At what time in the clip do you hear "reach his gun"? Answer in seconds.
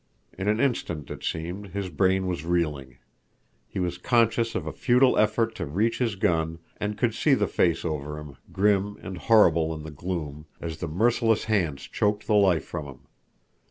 5.67-6.57